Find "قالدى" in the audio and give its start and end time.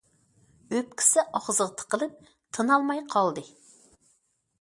3.13-3.45